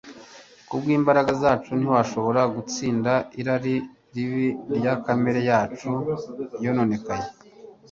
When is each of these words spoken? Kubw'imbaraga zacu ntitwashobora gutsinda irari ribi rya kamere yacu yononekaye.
Kubw'imbaraga 0.67 1.31
zacu 1.41 1.69
ntitwashobora 1.79 2.41
gutsinda 2.55 3.11
irari 3.39 3.75
ribi 4.13 4.47
rya 4.77 4.93
kamere 5.05 5.39
yacu 5.49 5.89
yononekaye. 6.63 7.27